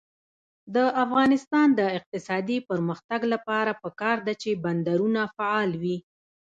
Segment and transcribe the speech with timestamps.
[0.75, 5.97] د افغانستان د اقتصادي پرمختګ لپاره پکار ده چې بندرونه فعال وي.